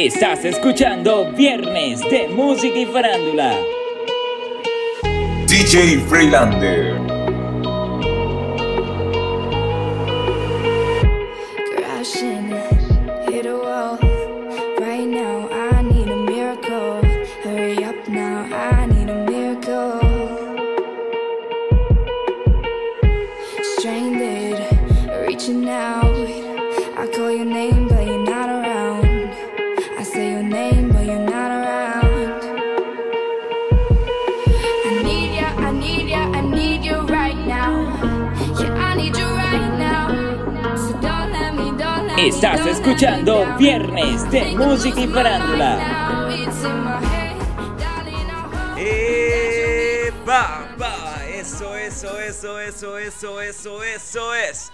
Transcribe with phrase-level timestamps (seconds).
[0.00, 3.54] Estás escuchando Viernes de Música y Farándula.
[5.46, 6.99] DJ Freelander.
[42.42, 46.26] Estás escuchando Viernes de Música y Farándula.
[48.78, 50.74] ¡Epa!
[50.80, 51.26] Va.
[51.26, 54.72] Eso, eso, eso, eso, eso, eso, eso es.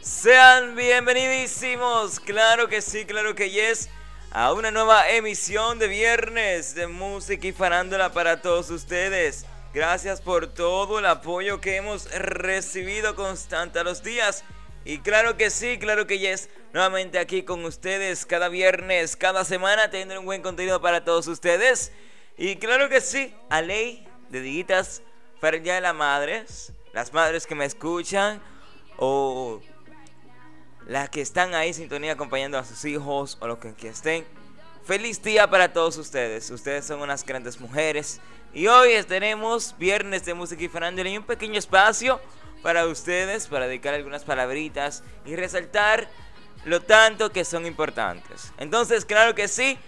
[0.00, 3.90] Sean bienvenidísimos, claro que sí, claro que yes,
[4.30, 9.44] a una nueva emisión de Viernes de Música y Farándula para todos ustedes.
[9.74, 14.44] Gracias por todo el apoyo que hemos recibido constante a los días.
[14.88, 16.48] Y claro que sí, claro que yes.
[16.72, 21.92] Nuevamente aquí con ustedes cada viernes, cada semana, teniendo un buen contenido para todos ustedes.
[22.38, 25.02] Y claro que sí, a ley de diguitas
[25.42, 26.72] para el Día de las Madres.
[26.94, 28.40] Las madres que me escuchan
[28.96, 29.60] o
[30.86, 34.24] las que están ahí en sintonía acompañando a sus hijos o los que, que estén.
[34.84, 36.48] Feliz día para todos ustedes.
[36.48, 38.22] Ustedes son unas grandes mujeres.
[38.54, 42.20] Y hoy tenemos viernes de música y farándula y un pequeño espacio
[42.62, 46.08] para ustedes, para dedicar algunas palabritas y resaltar
[46.64, 48.52] lo tanto que son importantes.
[48.58, 49.78] Entonces, claro que sí,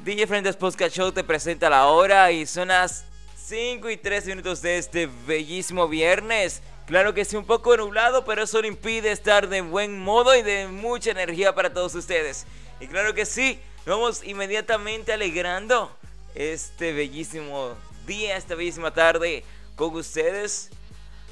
[0.00, 3.04] DJ Friends Podcast Show te presenta la hora y son las
[3.36, 6.62] 5 y 3 minutos de este bellísimo viernes.
[6.86, 10.42] Claro que sí, un poco nublado, pero eso no impide estar de buen modo y
[10.42, 12.46] de mucha energía para todos ustedes.
[12.80, 15.96] Y claro que sí, vamos inmediatamente alegrando
[16.34, 19.44] este bellísimo día, esta bellísima tarde
[19.76, 20.70] con ustedes.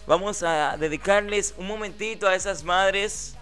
[0.06, 3.38] Vamos a dedicarles un momentito a esas madres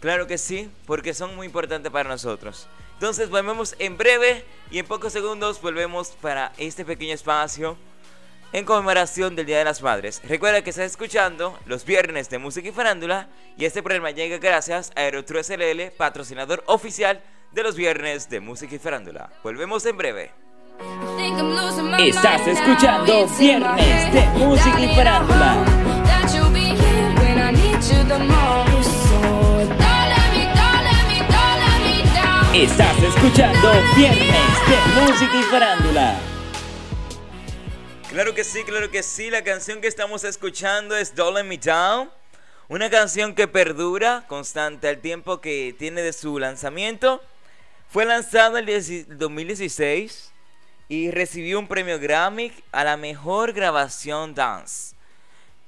[0.00, 2.68] Claro que sí, porque son muy importantes para nosotros.
[2.94, 7.76] Entonces volvemos en breve y en pocos segundos volvemos para este pequeño espacio
[8.52, 10.20] en conmemoración del Día de las Madres.
[10.24, 14.92] Recuerda que estás escuchando los viernes de música y farándula y este programa llega gracias
[14.94, 17.22] a Aerotru SLL, patrocinador oficial
[17.52, 19.32] de los viernes de música y farándula.
[19.42, 20.45] Volvemos en breve.
[21.98, 25.64] Estás escuchando Viernes de Música y Farándula.
[32.54, 34.28] Estás escuchando Viernes
[34.68, 36.20] de Música y Farándula.
[38.10, 39.30] Claro que sí, claro que sí.
[39.30, 42.10] La canción que estamos escuchando es Don't Let Me Down.
[42.68, 47.22] Una canción que perdura constante al tiempo que tiene de su lanzamiento.
[47.88, 50.35] Fue lanzado en el 2016
[50.88, 54.94] y recibió un premio Grammy a la mejor grabación dance.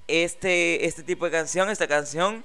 [0.06, 2.44] Este, este tipo de canción, esta canción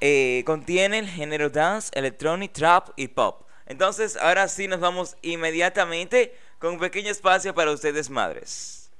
[0.00, 3.42] eh, contiene el género dance, electronic, trap y pop.
[3.66, 8.90] Entonces, ahora sí nos vamos inmediatamente con un pequeño espacio para ustedes madres.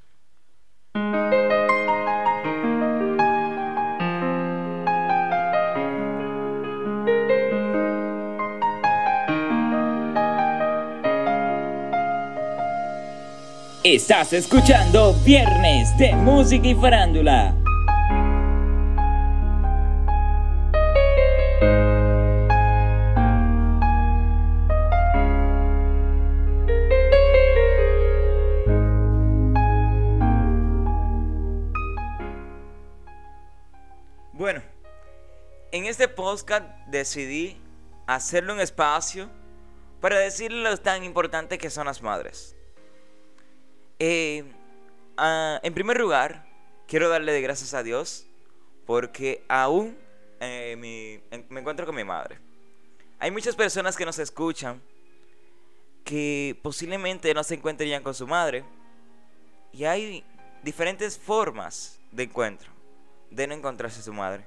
[13.85, 17.55] Estás escuchando Viernes de Música y Farándula.
[35.75, 37.61] En este podcast decidí
[38.07, 39.29] hacerlo un espacio
[40.01, 42.57] para decirle lo tan importante que son las madres.
[43.99, 44.45] Eh,
[45.17, 46.47] ah, en primer lugar,
[46.87, 48.27] quiero darle de gracias a Dios
[48.87, 49.97] porque aún
[50.41, 52.39] eh, me encuentro con mi madre.
[53.19, 54.83] Hay muchas personas que nos escuchan
[56.05, 58.65] que posiblemente no se encuentren con su madre
[59.73, 60.25] y hay
[60.63, 62.71] diferentes formas de encuentro
[63.31, 64.45] de no encontrarse su madre.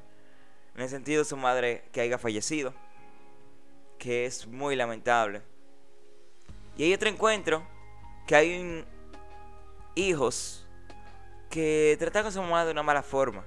[0.76, 2.74] En el sentido de su madre que haya fallecido,
[3.98, 5.42] que es muy lamentable.
[6.78, 7.68] Y hay otro encuentro
[8.28, 8.86] que hay
[9.98, 10.66] hijos
[11.50, 13.46] que tratan a su madre de una mala forma,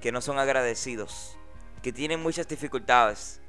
[0.00, 1.36] que no son agradecidos,
[1.82, 3.40] que tienen muchas dificultades.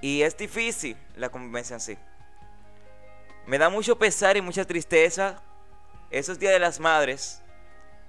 [0.00, 1.98] Y es difícil la convivencia en sí.
[3.46, 5.42] Me da mucho pesar y mucha tristeza
[6.10, 7.40] esos días de las madres,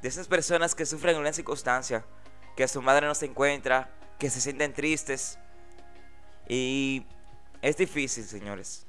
[0.01, 2.05] de esas personas que sufren una circunstancia,
[2.55, 3.89] que su madre no se encuentra,
[4.19, 5.37] que se sienten tristes.
[6.47, 7.05] Y
[7.61, 8.85] es difícil, señores.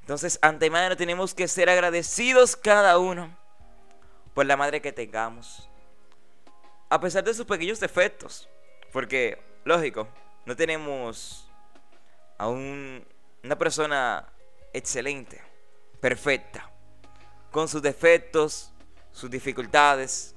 [0.00, 3.41] Entonces, antemano tenemos que ser agradecidos cada uno
[4.34, 5.68] por la madre que tengamos.
[6.88, 8.48] A pesar de sus pequeños defectos.
[8.92, 10.08] Porque, lógico,
[10.44, 11.48] no tenemos
[12.36, 13.06] a un,
[13.42, 14.28] una persona
[14.72, 15.40] excelente,
[16.00, 16.70] perfecta,
[17.50, 18.72] con sus defectos,
[19.12, 20.34] sus dificultades,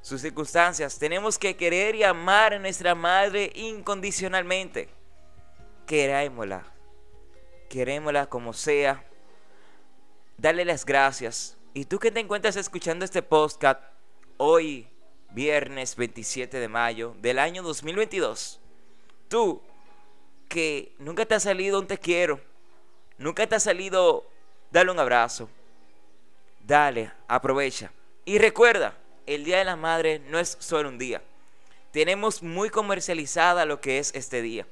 [0.00, 0.98] sus circunstancias.
[0.98, 4.88] Tenemos que querer y amar a nuestra madre incondicionalmente.
[5.86, 6.64] Querémosla.
[7.68, 9.04] Querémosla como sea.
[10.38, 11.57] Dale las gracias.
[11.78, 13.80] Y tú que te encuentras escuchando este podcast
[14.36, 14.88] hoy,
[15.30, 18.58] viernes 27 de mayo del año 2022.
[19.28, 19.62] Tú
[20.48, 22.40] que nunca te ha salido un te quiero.
[23.16, 24.26] Nunca te ha salido
[24.72, 25.48] dale un abrazo.
[26.66, 27.92] Dale, aprovecha.
[28.24, 31.22] Y recuerda, el Día de la Madre no es solo un día.
[31.92, 34.66] Tenemos muy comercializada lo que es este día.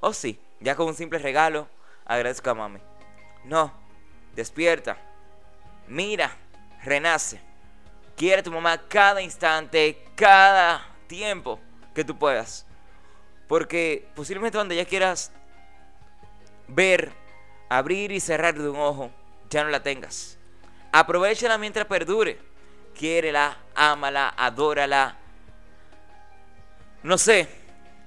[0.00, 1.68] Oh sí, ya con un simple regalo,
[2.04, 2.80] agradezco a mami.
[3.44, 3.72] No,
[4.34, 4.98] despierta.
[5.88, 6.36] Mira,
[6.82, 7.40] renace.
[8.16, 11.58] Quiere a tu mamá cada instante, cada tiempo
[11.94, 12.66] que tú puedas.
[13.48, 15.32] Porque posiblemente cuando ya quieras
[16.68, 17.12] ver,
[17.68, 19.10] abrir y cerrar de un ojo,
[19.48, 20.38] ya no la tengas.
[20.92, 22.50] Aprovechala mientras perdure
[23.00, 25.16] quiérela, ámala, adórala.
[27.02, 27.48] No sé,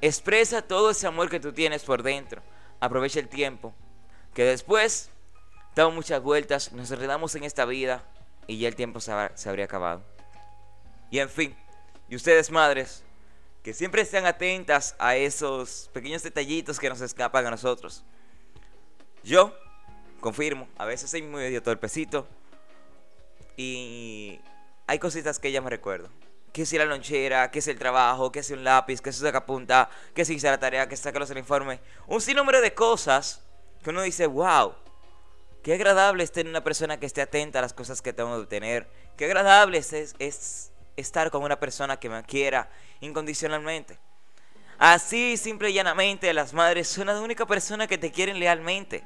[0.01, 2.43] expresa todo ese amor que tú tienes por dentro.
[2.79, 3.73] Aprovecha el tiempo.
[4.35, 5.09] Que después
[5.75, 8.03] damos muchas vueltas, nos enredamos en esta vida
[8.47, 10.03] y ya el tiempo se, habría acabado.
[11.09, 11.55] Y en fin,
[12.09, 13.03] y ustedes madres,
[13.61, 18.03] que siempre estén atentas a esos pequeños detallitos que nos escapan a nosotros.
[19.23, 19.55] Yo
[20.19, 22.27] confirmo, a veces soy medio torpecito
[23.55, 24.39] y
[24.87, 26.09] hay cositas que ya me recuerdo.
[26.51, 29.45] Que si la lonchera, que es el trabajo, que si un lápiz, que si saca
[29.45, 31.79] punta, que si hice la tarea, que saca los informes.
[32.05, 33.43] Un sinnúmero de cosas
[33.83, 34.75] que uno dice, wow,
[35.63, 38.47] qué agradable es tener una persona que esté atenta a las cosas que tengo que
[38.47, 38.87] tener.
[39.17, 42.69] Qué agradable es, es estar con una persona que me quiera
[42.99, 43.97] incondicionalmente.
[44.77, 49.03] Así, simple y llanamente, las madres son la única persona que te quieren lealmente.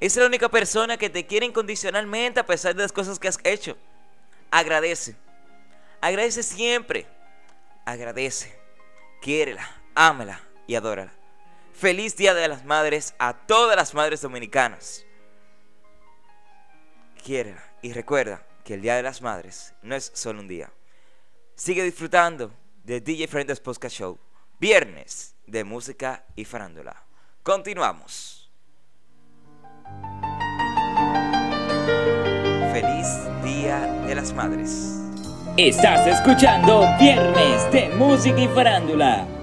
[0.00, 3.38] Es la única persona que te quiere incondicionalmente a pesar de las cosas que has
[3.44, 3.76] hecho.
[4.50, 5.14] Agradece.
[6.00, 7.06] Agradece siempre.
[7.84, 8.58] Agradece.
[9.20, 11.12] Quiérela, ámala y adórala.
[11.80, 15.06] Feliz Día de las Madres a todas las madres dominicanas.
[17.24, 20.70] Quiérela y recuerda que el Día de las Madres no es solo un día.
[21.54, 22.52] Sigue disfrutando
[22.84, 24.18] de DJ Friends Podcast Show,
[24.58, 27.02] viernes de música y farándula.
[27.42, 28.50] Continuamos.
[32.74, 33.06] Feliz
[33.42, 34.98] Día de las Madres.
[35.56, 39.39] Estás escuchando Viernes de Música y Farándula.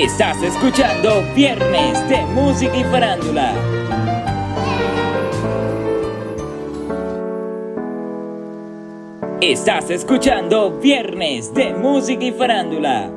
[0.00, 3.52] Estás escuchando Viernes de Música y Farándula.
[9.40, 13.10] Estás escuchando Viernes de Música y Farándula.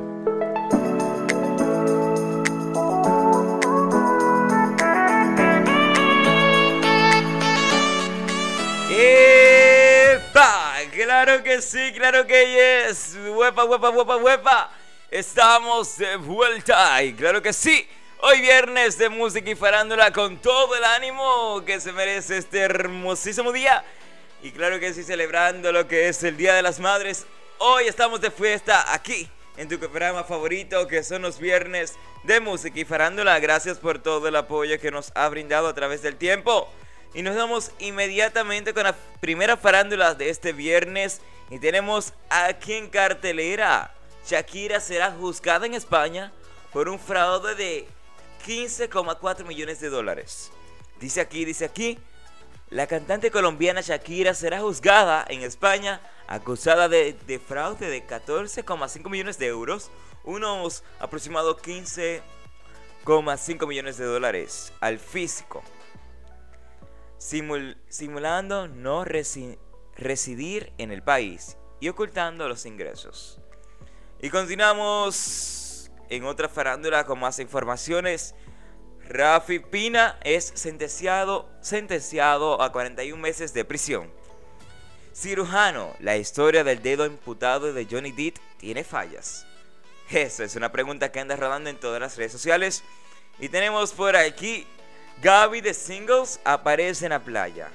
[8.90, 10.74] ¡Epa!
[10.92, 13.16] Claro que sí, claro que yes.
[13.36, 14.81] Huepa, huepa, huepa, huepa.
[15.12, 17.86] Estamos de vuelta y claro que sí.
[18.22, 23.52] Hoy viernes de música y farándula con todo el ánimo que se merece este hermosísimo
[23.52, 23.84] día
[24.42, 27.26] y claro que sí, celebrando lo que es el Día de las Madres.
[27.58, 29.28] Hoy estamos de fiesta aquí
[29.58, 31.92] en tu programa favorito que son los viernes
[32.22, 33.38] de música y farándula.
[33.38, 36.72] Gracias por todo el apoyo que nos ha brindado a través del tiempo.
[37.12, 41.20] Y nos vamos inmediatamente con la primera farándula de este viernes.
[41.50, 43.92] Y tenemos aquí en cartelera.
[44.26, 46.32] Shakira será juzgada en España
[46.72, 47.86] por un fraude de
[48.46, 50.50] 15,4 millones de dólares.
[51.00, 51.98] Dice aquí, dice aquí
[52.72, 57.14] la cantante colombiana Shakira será juzgada en España acusada de,
[57.46, 59.90] fraude de 14,5 millones de euros,
[60.24, 65.62] unos aproximados 15,5 millones de dólares al físico,
[67.18, 73.41] simulando no residir en el país y ocultando los ingresos.
[74.24, 78.36] Y continuamos en otra farándula con más informaciones.
[79.08, 84.08] Rafi Pina es sentenciado, sentenciado a 41 meses de prisión.
[85.12, 89.44] Cirujano, la historia del dedo imputado de Johnny Depp tiene fallas.
[90.08, 92.84] Esa es una pregunta que anda rodando en todas las redes sociales.
[93.40, 94.68] Y tenemos por aquí
[95.20, 97.70] Gaby de Singles aparece en la playa.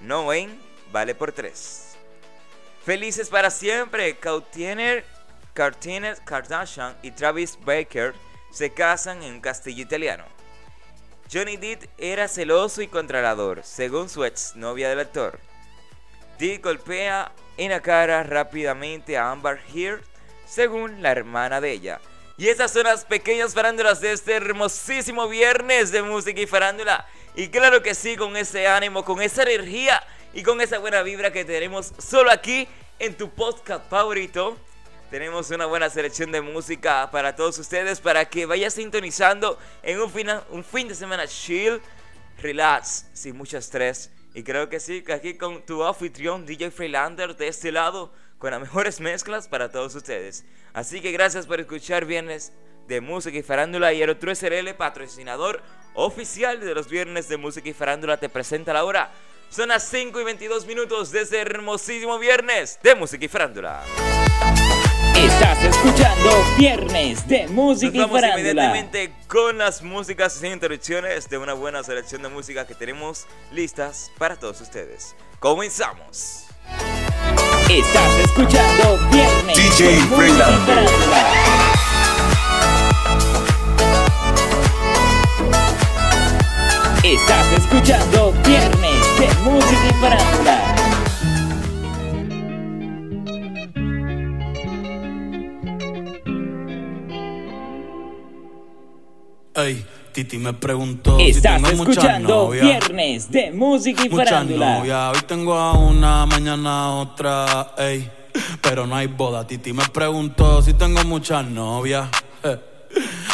[0.00, 0.58] No Wayne
[0.90, 1.94] vale por tres.
[2.86, 5.04] Felices para siempre, Kautiner,
[5.54, 8.12] Cartines Kardashian y Travis Baker
[8.50, 10.24] se casan en un castillo italiano.
[11.32, 15.38] Johnny Depp era celoso y controlador, según su ex novia del actor.
[16.38, 20.02] Depp golpea en la cara rápidamente a Amber Heard,
[20.44, 22.00] según la hermana de ella.
[22.36, 27.06] Y esas son las pequeñas farándulas de este hermosísimo viernes de música y farándula.
[27.36, 31.32] Y claro que sí, con ese ánimo, con esa energía y con esa buena vibra
[31.32, 32.66] que tenemos solo aquí
[32.98, 34.56] en tu podcast favorito.
[35.14, 40.10] Tenemos una buena selección de música para todos ustedes para que vaya sintonizando en un,
[40.50, 41.80] un fin de semana chill,
[42.42, 44.10] relax, sin mucho estrés.
[44.34, 48.50] Y creo que sí, que aquí con tu anfitrión DJ Freelander de este lado, con
[48.50, 50.44] las mejores mezclas para todos ustedes.
[50.72, 52.52] Así que gracias por escuchar Viernes
[52.88, 55.62] de Música y Farándula y el otro SRL, patrocinador
[55.94, 59.12] oficial de los Viernes de Música y Farándula, te presenta la hora.
[59.48, 63.84] Son las 5 y 22 minutos de ese hermosísimo Viernes de Música y Farándula.
[65.16, 68.40] Estás escuchando Viernes de Música Nos y Farándula.
[68.40, 74.10] inmediatamente con las músicas sin interrupciones de una buena selección de música que tenemos listas
[74.18, 75.14] para todos ustedes.
[75.38, 76.46] Comenzamos.
[77.70, 80.66] Estás escuchando Viernes DJ de Música y.
[80.66, 81.24] Farándula.
[87.02, 90.83] Estás escuchando Viernes de Música y Farándula.
[99.56, 102.66] Ey, Titi me preguntó si Estás tengo muchas escuchando novias.
[102.66, 105.12] Viernes de Música y Muchas Farándula.
[105.12, 108.10] hoy tengo a una, mañana a otra, ey.
[108.60, 112.08] Pero no hay boda, Titi me preguntó si tengo muchas novias.
[112.42, 112.58] eh.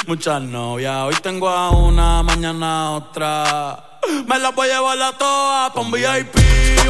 [0.07, 3.99] Muchas novias, hoy tengo a una, mañana a otra.
[4.27, 6.37] Me las voy a llevar a todas pa' un VIP,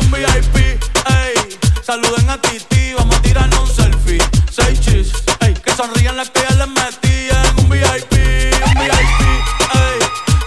[0.00, 1.58] un VIP, ey.
[1.82, 4.18] Saluden a Titi, vamos a tirarnos un selfie.
[4.50, 5.54] Seis chis, ey.
[5.54, 8.12] Que sonrían las que ya les metí en un VIP,
[8.66, 9.19] un VIP,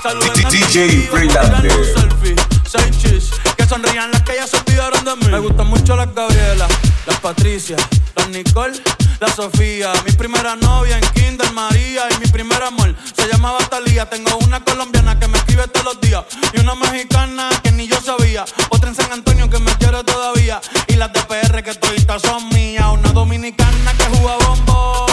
[0.03, 1.09] DJ.
[2.67, 5.31] Seis que sonrían las que ya se olvidaron de mí.
[5.31, 6.67] Me gustan mucho las Gabriela,
[7.07, 7.77] las Patricia,
[8.17, 8.73] las Nicole,
[9.21, 9.93] la Sofía.
[10.05, 14.09] Mi primera novia en Kinder María y mi primer amor se llamaba Talía.
[14.09, 18.01] Tengo una colombiana que me escribe todos los días y una mexicana que ni yo
[18.01, 18.43] sabía.
[18.71, 22.49] Otra en San Antonio que me quiere todavía y las de PR que toditas son
[22.49, 22.87] mías.
[22.91, 25.12] Una dominicana que juega bombón,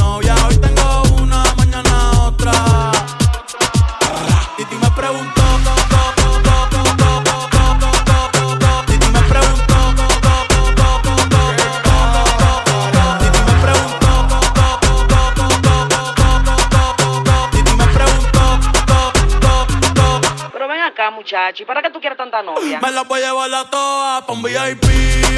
[21.41, 22.79] Muchacho, ¿y para qué tú quieres tanta novia?
[22.81, 24.83] me las voy a llevar a todas pa' un VIP,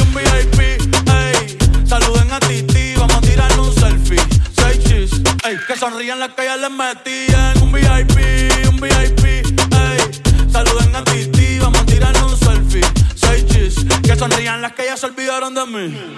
[0.02, 1.58] un VIP, ey.
[1.86, 4.20] Saluden a Titi, vamos a tirarnos un selfie.
[4.54, 5.12] Seis chis,
[5.46, 5.58] ey.
[5.68, 10.52] Que sonrían las que ya les metí en un VIP, un VIP, ey.
[10.52, 12.82] Saluden a Titi, vamos a tirarnos un selfie.
[13.16, 16.18] Seis chis, que sonrían las que ya se olvidaron de mí.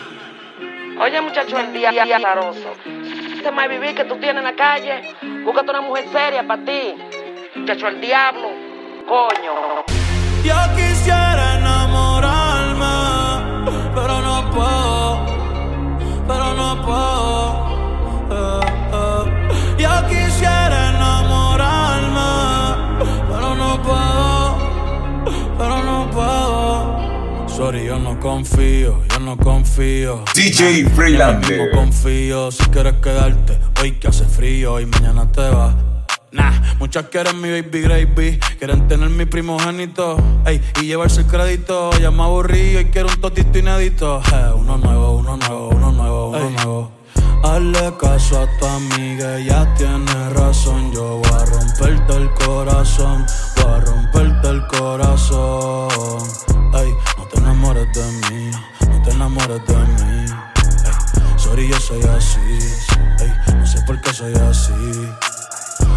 [1.00, 2.74] Oye, muchacho, el día día azaroso.
[3.36, 6.96] Este más vivir que tú tienes en la calle, búscate una mujer seria para ti.
[7.56, 8.65] Muchacho, el diablo,
[9.08, 9.84] coño.
[10.44, 12.96] Yo quisiera enamorarme,
[13.96, 15.26] pero no puedo,
[16.28, 17.66] pero no puedo.
[18.32, 19.78] eh, eh.
[19.78, 22.32] Yo quisiera enamorarme,
[23.30, 24.58] pero no puedo,
[25.58, 27.50] pero no puedo.
[27.50, 30.24] Sorry, yo no confío, yo no confío.
[30.36, 31.72] DJ No Freelander.
[31.72, 35.74] confío si quieres quedarte hoy que hace frío y mañana te vas.
[36.36, 41.92] Nah, muchas quieren mi baby gravy, quieren tener mi primogénito, ey, y llevarse el crédito.
[41.98, 44.22] Ya me aburrí y quiero un totito inédito.
[44.34, 46.92] Eh, uno nuevo, uno nuevo, uno nuevo, uno nuevo.
[47.42, 50.92] Hazle caso a tu amiga, ella tiene razón.
[50.92, 53.26] Yo voy a romperte el corazón,
[53.56, 56.20] voy a romperte el corazón.
[56.74, 58.52] Ey, no te enamores de mí,
[58.90, 60.26] no te enamores de mí.
[60.84, 62.40] Ey, sorry, yo soy así,
[63.22, 64.74] ey, no sé por qué soy así.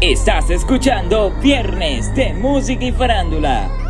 [0.00, 3.87] Estás escuchando Viernes de Música y Farándula.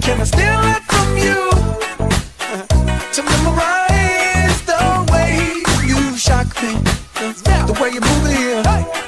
[0.00, 1.50] Can I steal it from you?
[3.14, 6.74] To memorize the way you shock me,
[7.66, 8.99] the way you move it?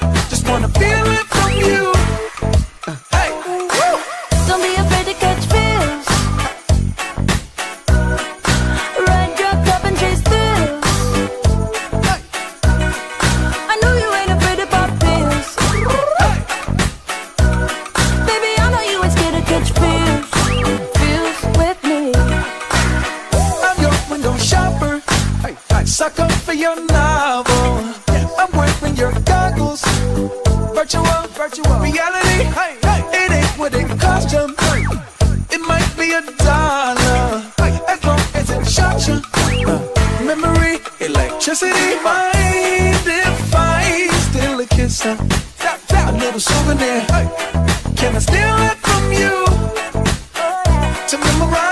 [46.08, 47.06] A little souvenir.
[47.96, 49.46] Can I steal it from you?
[51.08, 51.71] To memorize.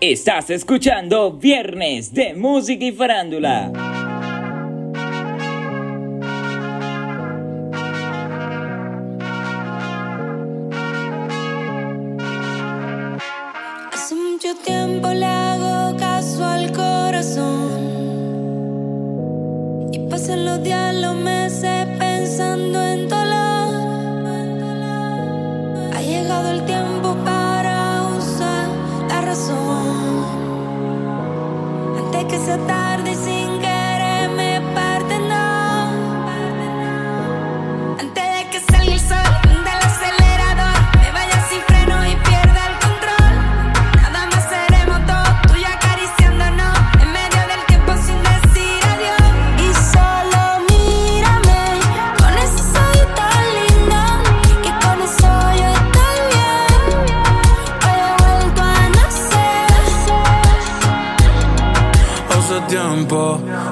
[0.00, 3.87] Estás escuchando Viernes de Música y Farándula.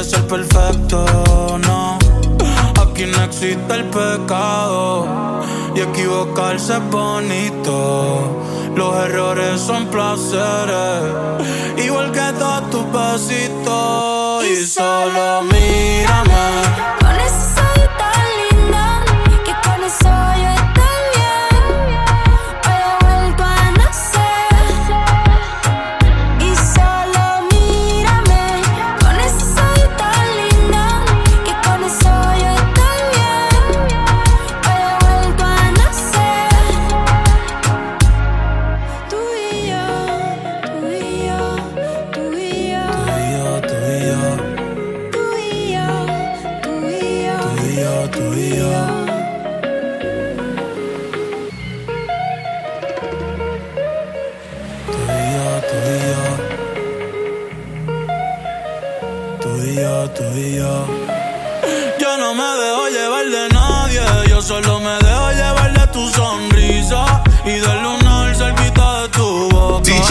[0.00, 1.98] que ser perfecto, no.
[2.80, 5.06] Aquí no existe el pecado
[5.74, 8.42] y equivocarse es bonito.
[8.74, 11.02] Los errores son placeres,
[11.84, 14.44] igual que todos tus besitos.
[14.46, 15.79] Y solo mírame.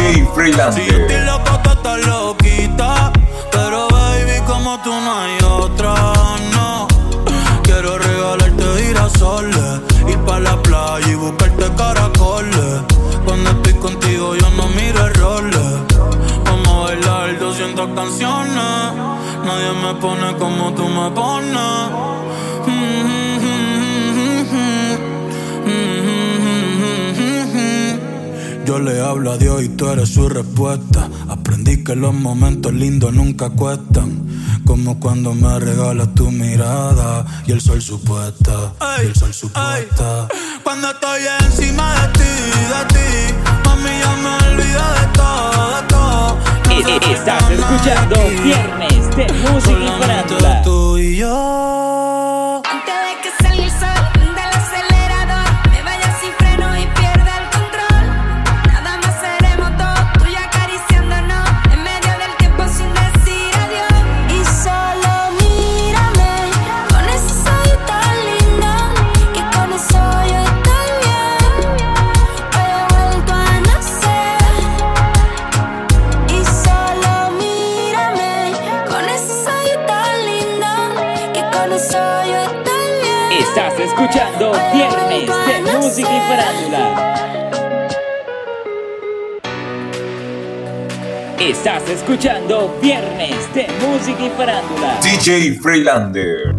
[0.09, 1.25] DJ Si yo Freelander.
[1.25, 3.11] loco, tú estás loquita.
[3.51, 5.93] Pero baby, como tú no hay otra,
[6.53, 6.87] no.
[7.61, 12.81] Quiero regalarte girasoles, ir pa' la playa y buscarte caracoles.
[13.23, 15.69] Cuando estoy contigo yo no miro errores.
[16.45, 18.93] Vamos a bailar 200 canciones.
[19.45, 22.09] Nadie me pone como tú me pones.
[28.69, 31.09] Yo le hablo a Dios y tú eres su respuesta.
[31.27, 34.27] Aprendí que los momentos lindos nunca cuestan.
[34.63, 38.71] Como cuando me regalas tu mirada y el sol supuesta.
[39.01, 40.27] y el sol supuesta.
[40.63, 43.33] Cuando estoy encima de ti, de ti,
[43.65, 46.37] mami, ya me olvido de todo, de todo.
[46.67, 48.15] No E- se e- Estás escuchando.
[48.43, 51.68] Viernes de Música y tú y yo.
[95.29, 96.55] Freelander.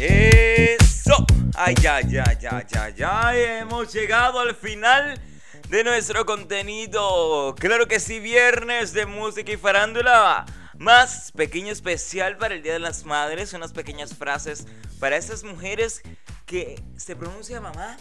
[0.00, 1.24] Eso.
[1.54, 3.36] Ay, ya, ya, ya, ya, ya.
[3.60, 5.20] Hemos llegado al final
[5.68, 7.54] de nuestro contenido.
[7.56, 10.44] Claro que sí, viernes de música y farándula.
[10.76, 13.52] Más pequeño especial para el Día de las Madres.
[13.52, 14.66] Unas pequeñas frases
[14.98, 16.02] para esas mujeres
[16.46, 17.96] que se pronuncia mamá,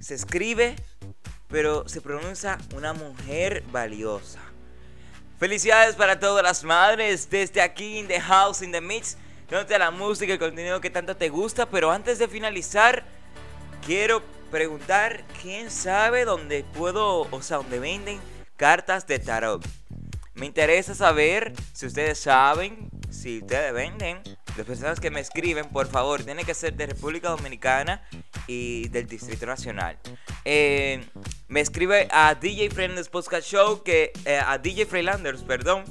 [0.00, 0.76] se escribe,
[1.48, 4.45] pero se pronuncia una mujer valiosa.
[5.38, 9.18] Felicidades para todas las madres desde aquí in the house, in the mix,
[9.50, 11.66] dándote la música y el contenido que tanto te gusta.
[11.66, 13.04] Pero antes de finalizar,
[13.84, 18.18] quiero preguntar quién sabe dónde puedo, o sea, dónde venden
[18.56, 19.62] cartas de tarot.
[20.32, 24.22] Me interesa saber si ustedes saben, si ustedes venden.
[24.56, 28.02] Las personas que me escriben, por favor, tiene que ser de República Dominicana
[28.46, 29.98] y del Distrito Nacional.
[30.46, 31.04] Eh,
[31.48, 35.84] me escribe a DJ Freelanders Podcast Show, que, eh, a DJ Freelanders, perdón,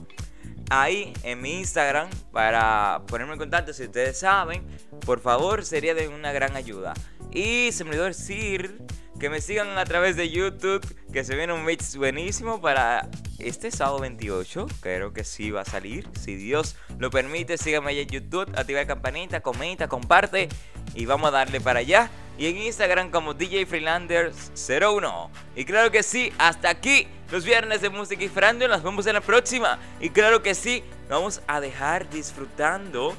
[0.72, 4.66] ahí en mi Instagram para ponerme en contacto si ustedes saben.
[5.06, 6.96] Por favor, sería de una gran ayuda.
[7.32, 8.80] Y se me olvidó decir
[9.20, 13.08] que me sigan a través de YouTube, que se viene un mix buenísimo para
[13.40, 14.68] este sábado 28.
[14.82, 16.08] Creo que sí va a salir.
[16.20, 20.50] Si Dios lo permite, síganme allá en YouTube, activa la campanita, comenta, comparte
[20.94, 22.10] y vamos a darle para allá.
[22.38, 25.30] Y en Instagram como DJ Freelanders01.
[25.56, 28.76] Y claro que sí, hasta aquí los viernes de música y farándula.
[28.76, 29.80] Nos vemos en la próxima.
[30.02, 33.16] Y claro que sí, vamos a dejar disfrutando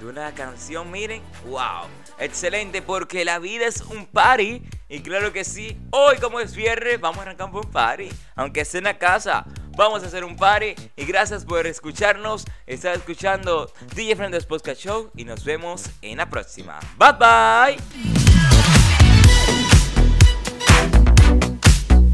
[0.00, 1.86] de una canción, miren, wow,
[2.18, 7.00] excelente, porque la vida es un party Y claro que sí, hoy como es viernes,
[7.00, 8.08] vamos a arrancar un buen party.
[8.36, 9.44] Aunque esté en la casa,
[9.76, 10.76] vamos a hacer un party.
[10.94, 12.44] Y gracias por escucharnos.
[12.66, 15.10] Está escuchando DJ Friends Podcast Show.
[15.16, 16.78] Y nos vemos en la próxima.
[16.96, 17.76] Bye bye.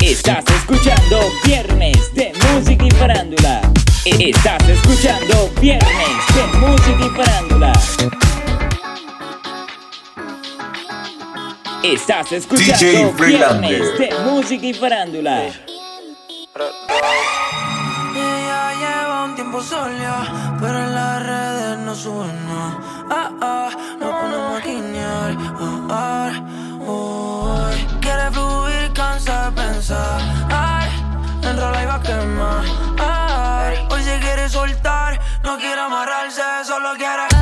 [0.01, 3.61] Estás escuchando Viernes de Música y Farándula.
[4.07, 7.62] Estás escuchando Viernes de Música y Farándula.
[11.83, 13.71] Estás escuchando DJ Freelander.
[13.71, 15.43] Viernes de Música y Farándula.
[18.15, 22.79] Ella lleva un tiempo sola, pero en las redes no sube nada.
[23.11, 25.37] Ah, ah, no ponemos a guiñar.
[25.59, 26.31] Ah, ah,
[26.87, 27.75] uy.
[28.01, 30.21] Quiere fluir, cansa de pensar.
[30.51, 30.89] Ay,
[31.43, 32.65] enrola y va a quemar.
[32.99, 37.42] Ay, hoy se quiere soltar, no quiere amarrarse, solo quiere.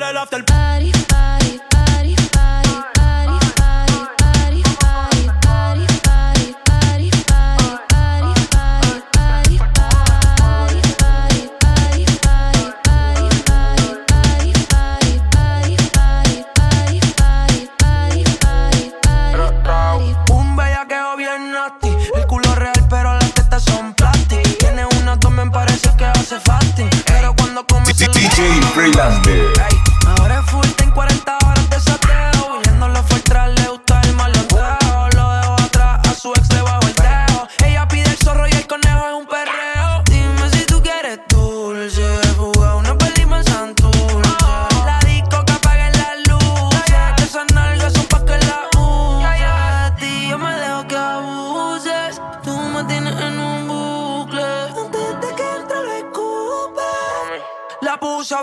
[0.00, 0.91] I love the party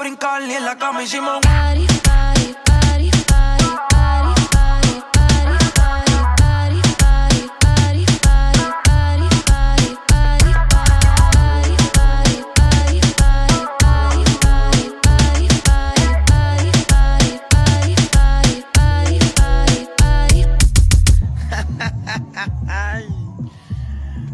[0.10, 1.40] brincar y en la cama hicimos.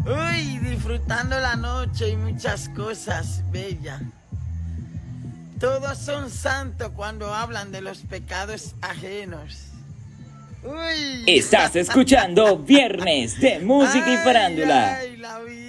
[0.06, 4.00] Uy, disfrutando la noche y muchas cosas bellas.
[5.60, 9.68] Todos son santos cuando hablan de los pecados ajenos.
[10.62, 11.24] Uy.
[11.26, 14.96] Estás escuchando Viernes de Música y Farándula.
[14.96, 15.65] ay, la vida